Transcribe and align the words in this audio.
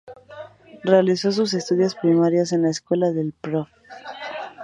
Realizó 0.83 1.31
sus 1.31 1.53
estudios 1.53 1.93
primarios 1.93 2.51
en 2.53 2.63
la 2.63 2.71
escuela 2.71 3.11
del 3.11 3.33
Profr. 3.33 3.69